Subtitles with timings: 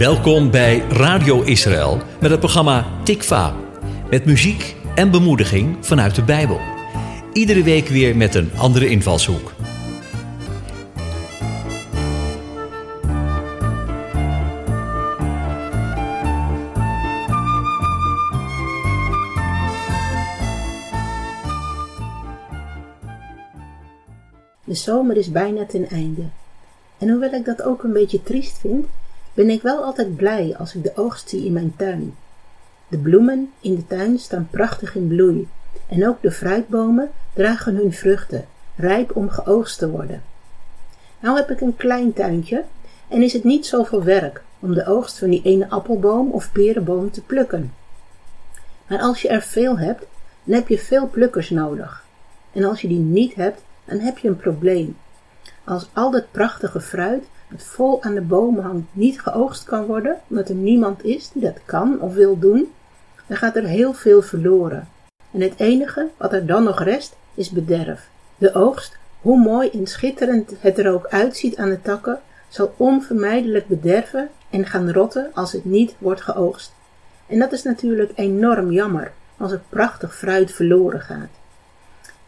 [0.00, 3.54] Welkom bij Radio Israël met het programma Tikva.
[4.10, 6.60] Met muziek en bemoediging vanuit de Bijbel.
[7.32, 9.52] Iedere week weer met een andere invalshoek.
[24.64, 26.22] De zomer is bijna ten einde.
[26.98, 28.86] En hoewel ik dat ook een beetje triest vind,
[29.34, 32.14] ben ik wel altijd blij als ik de oogst zie in mijn tuin.
[32.88, 35.48] De bloemen in de tuin staan prachtig in bloei
[35.86, 40.22] en ook de fruitbomen dragen hun vruchten, rijp om geoogst te worden.
[41.20, 42.64] Nou heb ik een klein tuintje
[43.08, 47.10] en is het niet zoveel werk om de oogst van die ene appelboom of perenboom
[47.10, 47.74] te plukken.
[48.86, 50.06] Maar als je er veel hebt,
[50.44, 52.04] dan heb je veel plukkers nodig.
[52.52, 54.96] En als je die niet hebt, dan heb je een probleem.
[55.64, 60.20] Als al dat prachtige fruit dat vol aan de bomen hangt niet geoogst kan worden,
[60.28, 62.72] omdat er niemand is die dat kan of wil doen,
[63.26, 64.88] dan gaat er heel veel verloren.
[65.30, 68.08] En het enige wat er dan nog rest is bederf.
[68.38, 73.66] De oogst, hoe mooi en schitterend het er ook uitziet aan de takken, zal onvermijdelijk
[73.66, 76.72] bederven en gaan rotten als het niet wordt geoogst.
[77.26, 81.28] En dat is natuurlijk enorm jammer als er prachtig fruit verloren gaat.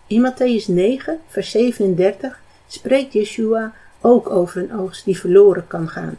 [0.06, 3.72] In Matthäus 9, vers 37 spreekt Yeshua
[4.02, 6.18] ook over een oogst die verloren kan gaan.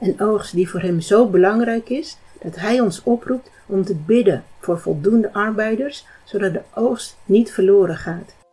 [0.00, 4.44] Een oogst die voor hem zo belangrijk is dat hij ons oproept om te bidden
[4.60, 8.45] voor voldoende arbeiders, zodat de oogst niet verloren gaat.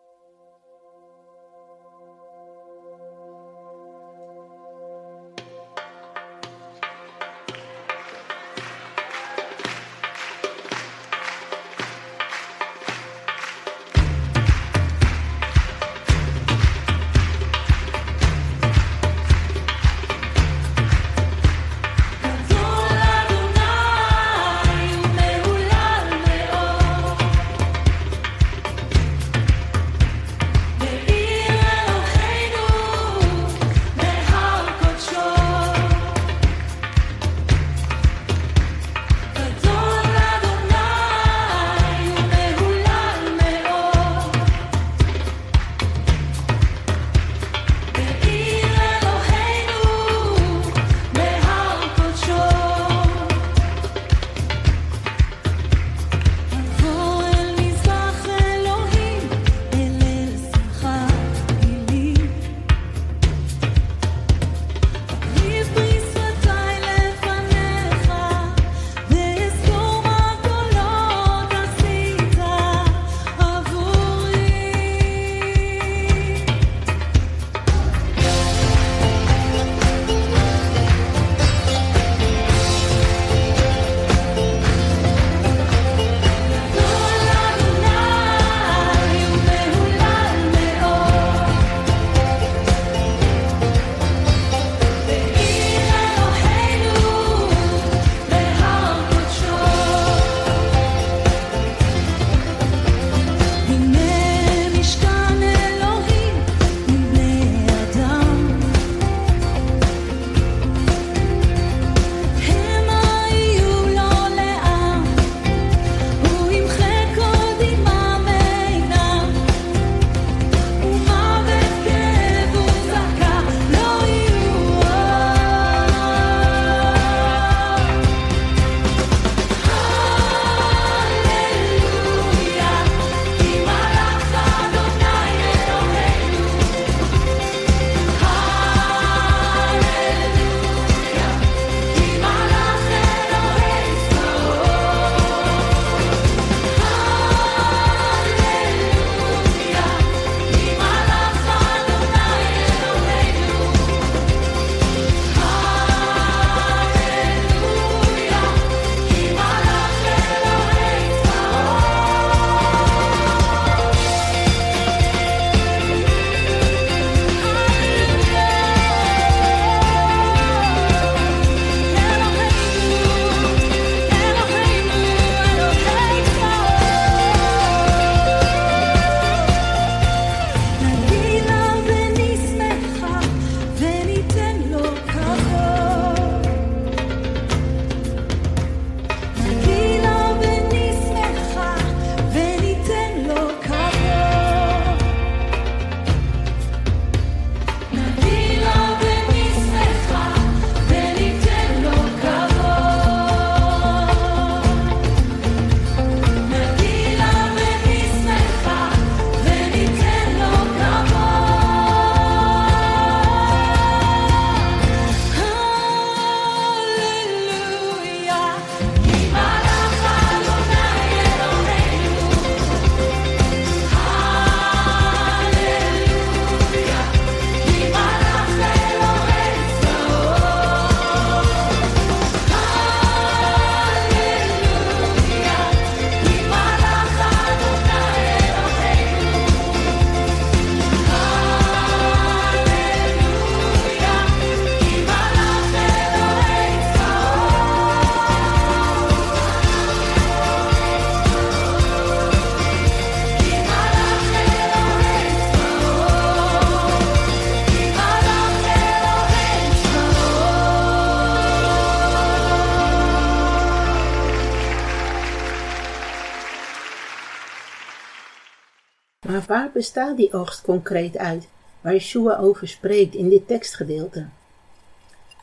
[269.48, 271.48] Waar bestaat die oogst concreet uit,
[271.82, 274.26] waar Yeshua over spreekt in dit tekstgedeelte?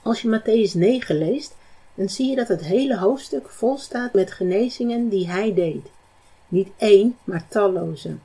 [0.02, 1.56] Als je Matthäus 9 leest,
[1.94, 5.86] dan zie je dat het hele hoofdstuk vol staat met genezingen die hij deed.
[6.48, 8.16] Niet één, maar talloze.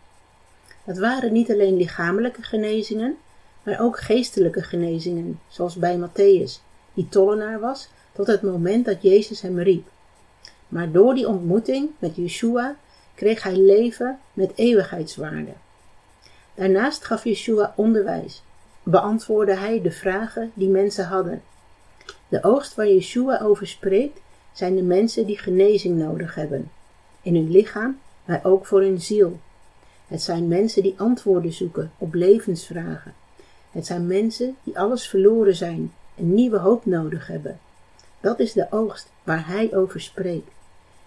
[0.84, 3.18] Het waren niet alleen lichamelijke genezingen,
[3.64, 6.62] maar ook geestelijke genezingen, zoals bij Matthäus,
[6.94, 9.88] die tollenaar was tot het moment dat Jezus hem riep.
[10.68, 12.76] Maar door die ontmoeting met Yeshua
[13.16, 15.52] kreeg hij leven met eeuwigheidswaarde.
[16.56, 18.44] Daarnaast gaf Yeshua onderwijs,
[18.84, 21.42] beantwoordde hij de vragen die mensen hadden.
[22.28, 24.20] De oogst waar Yeshua over spreekt
[24.54, 26.72] zijn de mensen die genezing nodig hebben,
[27.22, 29.40] in hun lichaam, maar ook voor hun ziel.
[30.08, 33.14] Het zijn mensen die antwoorden zoeken op levensvragen.
[33.72, 37.60] Het zijn mensen die alles verloren zijn en nieuwe hoop nodig hebben.
[38.20, 40.52] Dat is de oogst waar hij over spreekt.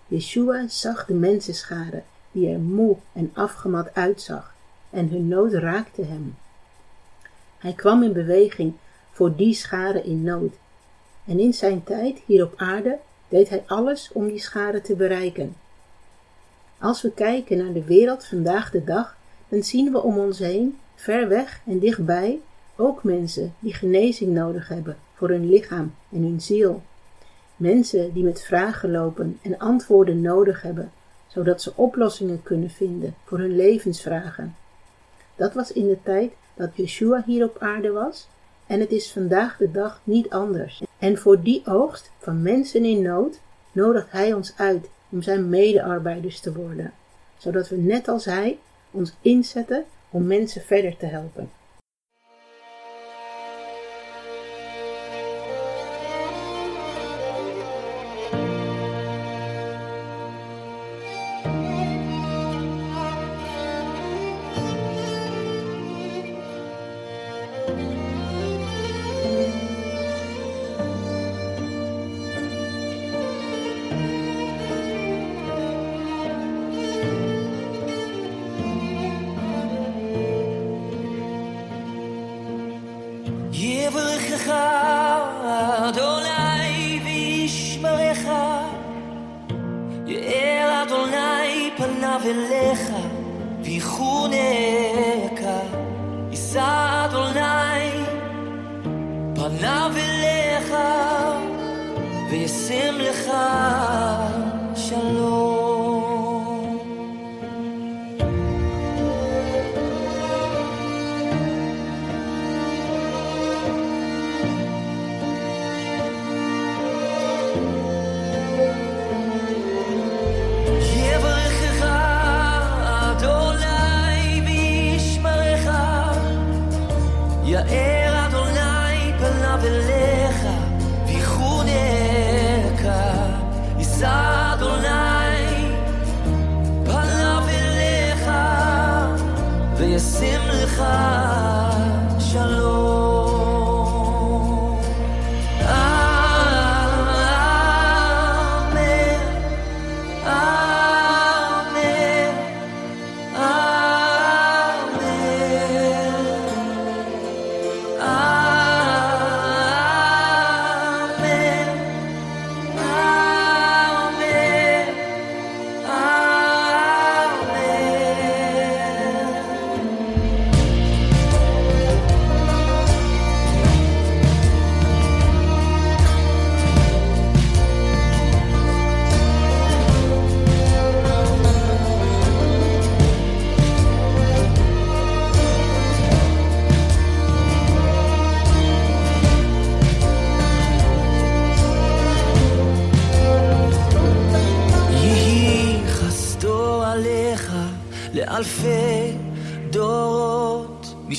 [0.06, 2.02] Yeshua zag de mensenschade
[2.32, 4.56] die er moe en afgemat uitzag
[4.90, 6.36] en hun nood raakte hem.
[7.58, 8.74] Hij kwam in beweging
[9.10, 10.54] voor die schade in nood.
[11.24, 12.98] En in zijn tijd hier op aarde
[13.28, 15.56] deed hij alles om die schade te bereiken.
[16.78, 19.16] Als we kijken naar de wereld vandaag de dag,
[19.48, 22.40] dan zien we om ons heen, ver weg en dichtbij,
[22.76, 26.82] ook mensen die genezing nodig hebben voor hun lichaam en hun ziel.
[27.56, 30.92] Mensen die met vragen lopen en antwoorden nodig hebben,
[31.26, 34.56] zodat ze oplossingen kunnen vinden voor hun levensvragen.
[35.38, 38.28] Dat was in de tijd dat Yeshua hier op aarde was
[38.66, 40.82] en het is vandaag de dag niet anders.
[40.98, 43.40] En voor die oogst van mensen in nood
[43.72, 46.92] nodigt Hij ons uit om zijn medearbeiders te worden,
[47.36, 48.58] zodat we net als Hij
[48.90, 51.50] ons inzetten om mensen verder te helpen.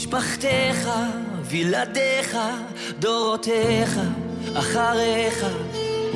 [0.09, 0.89] משפחתך
[1.43, 2.37] וילדיך,
[2.99, 3.99] דורותיך,
[4.53, 5.45] אחריך,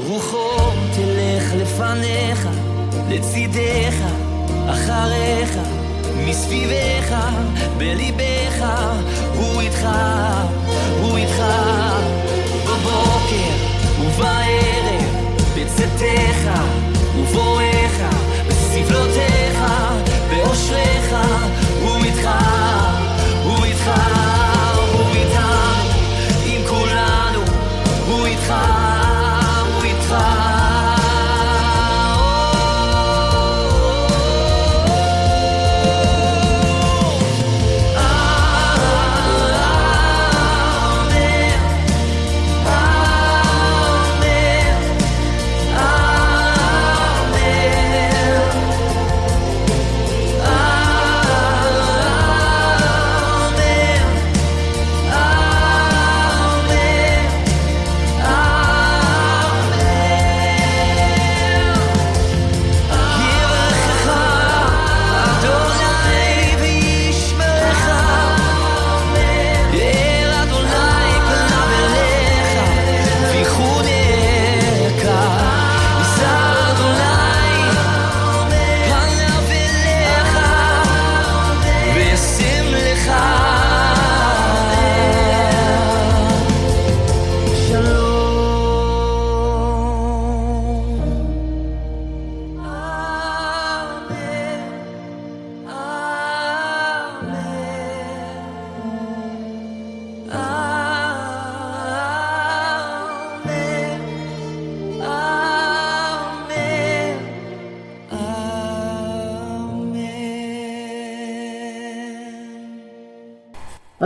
[0.07, 2.47] רוחו תלך לפניך,
[3.09, 3.95] לצידך,
[4.69, 5.57] אחריך,
[6.17, 7.15] מסביבך,
[7.77, 8.65] בליבך,
[9.35, 9.87] הוא איתך,
[11.01, 11.43] הוא איתך,
[12.65, 13.53] בבוקר
[14.01, 15.03] ובערב,
[15.55, 16.61] בצאתך
[17.17, 18.15] ובואך,
[18.47, 19.59] בסבלותיך,
[20.29, 21.15] באושריך,
[21.81, 22.29] הוא איתך,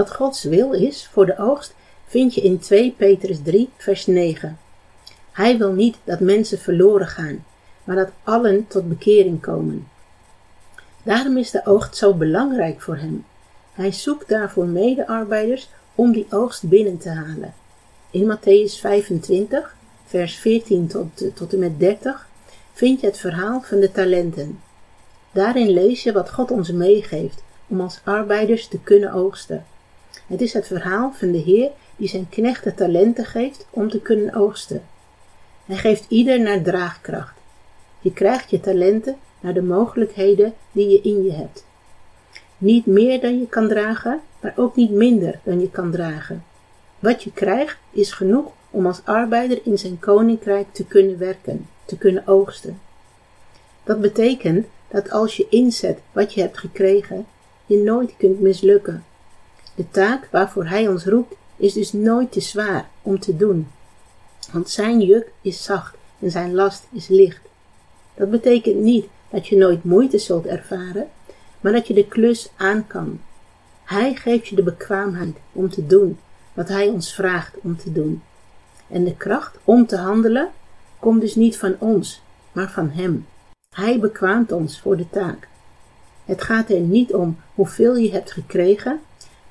[0.10, 1.74] Gods wil is voor de oogst
[2.08, 4.58] vind je in 2 Petrus 3, vers 9.
[5.32, 7.46] Hij wil niet dat mensen verloren gaan,
[7.84, 9.88] maar dat allen tot bekering komen.
[11.04, 13.26] Daarom is de oogst zo belangrijk voor hem.
[13.74, 17.54] Hij zoekt daarvoor medearbeiders om die oogst binnen te halen.
[18.12, 22.28] In Matthäus 25, vers 14 tot, tot en met 30,
[22.74, 24.60] vind je het verhaal van de talenten.
[25.32, 29.66] Daarin lees je wat God ons meegeeft om als arbeiders te kunnen oogsten.
[30.28, 34.36] Het is het verhaal van de Heer die zijn knechten talenten geeft om te kunnen
[34.36, 34.84] oogsten.
[35.66, 37.36] Hij geeft ieder naar draagkracht.
[38.00, 41.66] Je krijgt je talenten naar de mogelijkheden die je in je hebt.
[42.58, 46.44] Niet meer dan je kan dragen, maar ook niet minder dan je kan dragen.
[47.00, 51.98] Wat je krijgt is genoeg om als arbeider in zijn koninkrijk te kunnen werken, te
[51.98, 52.80] kunnen oogsten.
[53.84, 57.26] Dat betekent dat als je inzet wat je hebt gekregen,
[57.66, 59.04] je nooit kunt mislukken.
[59.78, 63.68] De taak waarvoor Hij ons roept is dus nooit te zwaar om te doen,
[64.52, 67.42] want Zijn juk is zacht en Zijn last is licht.
[68.14, 71.08] Dat betekent niet dat je nooit moeite zult ervaren,
[71.62, 73.20] maar dat je de klus aan kan.
[73.84, 76.20] Hij geeft je de bekwaamheid om te doen
[76.54, 78.22] wat Hij ons vraagt om te doen.
[78.88, 80.50] En de kracht om te handelen
[81.00, 83.26] komt dus niet van ons, maar van Hem.
[83.76, 85.48] Hij bekwaamt ons voor de taak.
[86.26, 89.00] Het gaat er niet om hoeveel je hebt gekregen,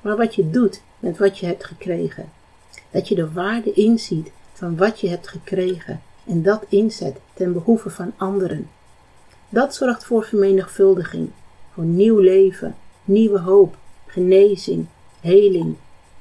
[0.07, 2.29] maar wat je doet met wat je hebt gekregen.
[2.91, 7.89] Dat je de waarde inziet van wat je hebt gekregen en dat inzet ten behoeve
[7.89, 8.69] van anderen.
[9.49, 11.29] Dat zorgt voor vermenigvuldiging,
[11.73, 14.85] voor nieuw leven, nieuwe hoop, genezing,
[15.21, 15.75] heling,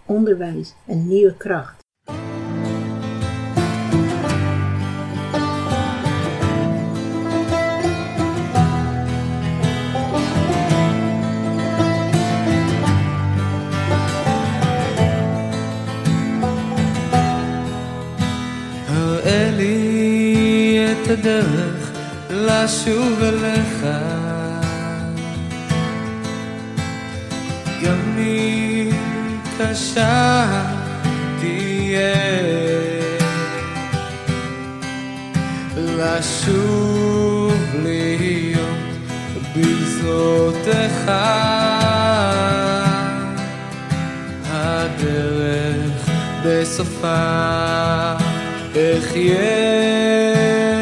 [0.04, 1.75] onderwijs en nieuwe kracht.
[21.26, 21.90] הדרך
[22.30, 23.86] לשוב אליך.
[27.82, 28.90] גם אם
[29.58, 30.46] קשה
[31.40, 32.14] תהיה
[35.76, 38.76] לשוב להיות
[39.56, 41.10] בגזרותיך
[44.50, 46.10] הדרך
[46.44, 48.16] בסופה
[48.72, 50.75] אחיה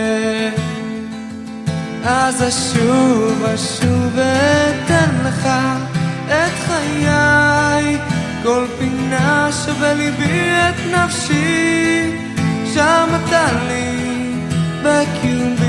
[2.06, 5.48] אז אשוב אשוב אתן לך
[6.26, 7.98] את חיי
[8.42, 12.10] כל פינה שבליבי את נפשי
[12.74, 14.34] שם אתה לי
[14.82, 15.64] בקיומי.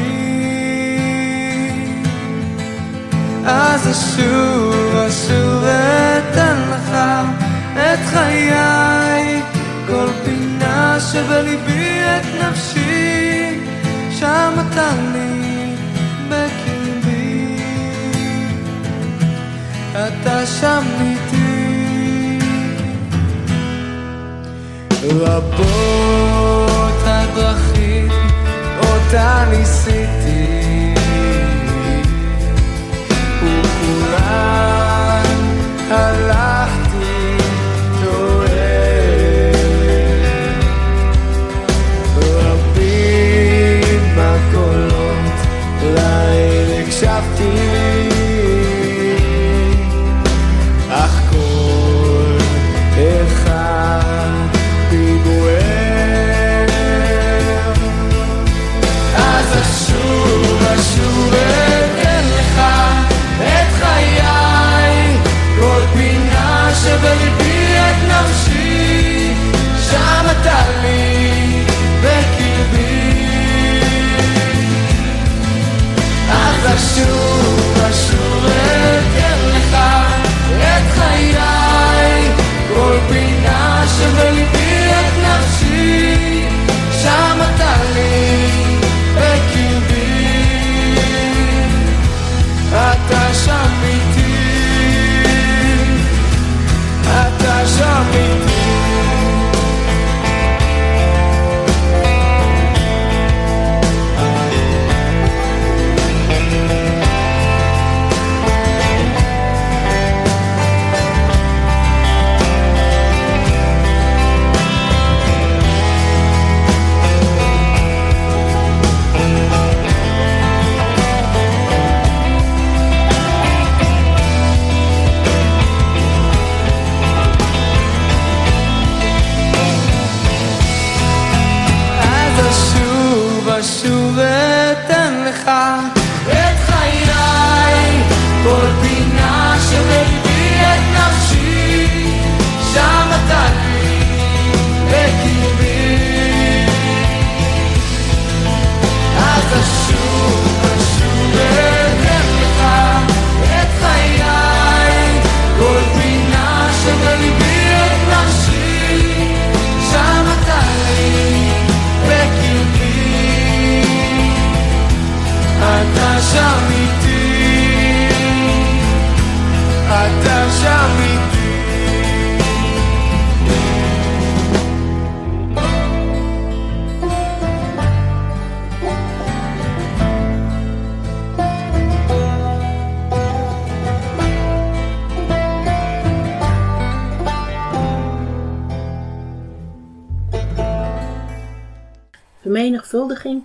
[3.45, 6.97] אז אשוב אשוב אתן לך
[7.73, 9.41] את חיי
[9.87, 13.59] כל פינה שבליבי את נפשי
[14.19, 15.44] שם אתה לי
[19.95, 22.39] אתה שם איתי.
[25.03, 28.09] רבות הדרכים
[28.79, 30.04] אותה ניסיתי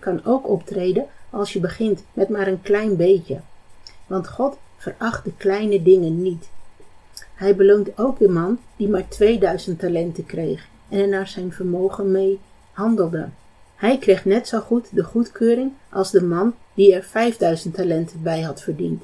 [0.00, 3.40] Kan ook optreden als je begint met maar een klein beetje.
[4.06, 6.48] Want God veracht de kleine dingen niet.
[7.34, 12.10] Hij beloont ook de man die maar 2000 talenten kreeg en er naar zijn vermogen
[12.10, 12.40] mee
[12.72, 13.28] handelde.
[13.74, 18.40] Hij kreeg net zo goed de goedkeuring als de man die er 5000 talenten bij
[18.40, 19.02] had verdiend.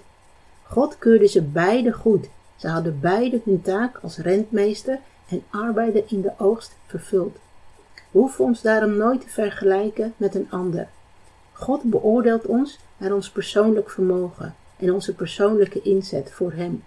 [0.62, 2.28] God keurde ze beide goed.
[2.56, 7.36] Ze hadden beide hun taak als rentmeester en arbeider in de oogst vervuld.
[8.16, 10.88] Hoeven ons daarom nooit te vergelijken met een ander.
[11.52, 16.84] God beoordeelt ons naar ons persoonlijk vermogen en onze persoonlijke inzet voor Hem.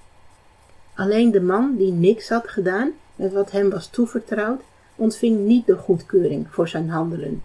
[0.94, 4.62] Alleen de man die niks had gedaan met wat hem was toevertrouwd,
[4.96, 7.44] ontving niet de goedkeuring voor zijn handelen.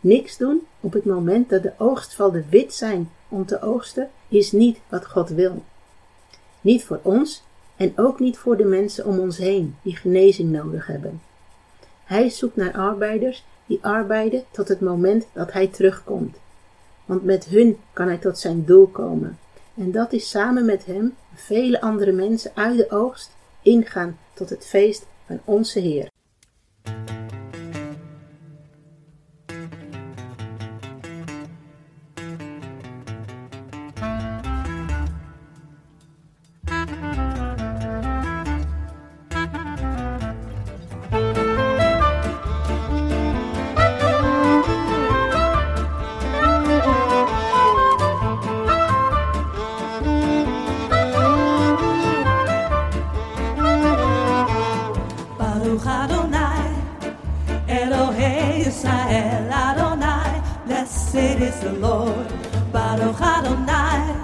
[0.00, 4.78] Niks doen op het moment dat de oogstvelden wit zijn om te oogsten, is niet
[4.88, 5.62] wat God wil.
[6.60, 7.42] Niet voor ons
[7.76, 11.27] en ook niet voor de mensen om ons heen die genezing nodig hebben.
[12.08, 16.36] Hij zoekt naar arbeiders die arbeiden tot het moment dat hij terugkomt.
[17.04, 19.38] Want met hun kan hij tot zijn doel komen.
[19.74, 23.30] En dat is samen met hem vele andere mensen uit de oogst
[23.62, 26.08] ingaan tot het feest van onze Heer.
[61.58, 62.28] Is the Lord.
[62.72, 64.14] Baruch Adonai,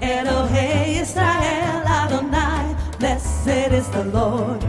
[0.00, 4.65] Elohei Israel Adonai, blessed is the Lord.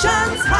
[0.00, 0.08] 身
[0.38, 0.57] 残。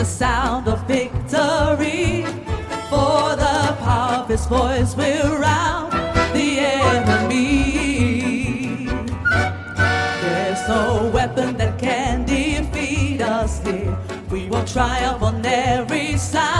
[0.00, 2.24] The sound of victory.
[2.88, 5.90] For the power of his voice will rout
[6.32, 6.58] the
[6.88, 7.36] enemy.
[10.22, 13.94] There's no weapon that can defeat us here.
[14.30, 16.59] We will triumph on every side.